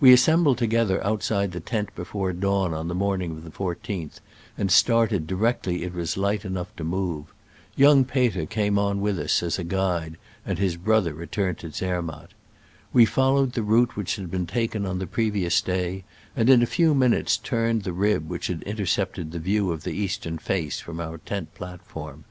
We 0.00 0.10
assembled 0.10 0.56
together 0.56 1.04
outside 1.04 1.52
the 1.52 1.60
tent 1.60 1.94
before 1.94 2.32
dawn 2.32 2.72
on 2.72 2.88
the 2.88 2.94
morning 2.94 3.32
of 3.32 3.44
the 3.44 3.50
14th, 3.50 4.20
and 4.56 4.70
started 4.72 5.26
directly 5.26 5.84
it 5.84 5.92
was 5.92 6.16
light 6.16 6.46
enough 6.46 6.74
to 6.76 6.82
move. 6.82 7.26
Young 7.76 8.06
Peter 8.06 8.46
came 8.46 8.78
on 8.78 9.02
with 9.02 9.18
us 9.18 9.42
as 9.42 9.58
a 9.58 9.62
guide, 9.64 10.16
and 10.46 10.58
his 10.58 10.78
brother 10.78 11.12
re 11.12 11.26
turned 11.26 11.58
to 11.58 11.70
Zermatt. 11.70 12.30
We 12.90 13.04
followed 13.04 13.52
the 13.52 13.62
route 13.62 13.96
which 13.96 14.16
had 14.16 14.30
been 14.30 14.46
taken 14.46 14.86
on 14.86 14.98
the 14.98 15.06
pre 15.06 15.30
vious 15.30 15.62
day, 15.62 16.04
and 16.34 16.48
in 16.48 16.62
a 16.62 16.66
few 16.66 16.94
minutes 16.94 17.36
turned 17.36 17.82
the 17.82 17.92
rib 17.92 18.30
which 18.30 18.46
had 18.46 18.62
intercepted 18.62 19.30
the 19.30 19.38
view 19.38 19.70
of 19.72 19.82
the 19.84 19.92
eastern 19.92 20.38
face 20.38 20.80
from 20.80 20.98
our 21.00 21.18
tent 21.18 21.54
plat 21.54 21.82
form. 21.84 22.24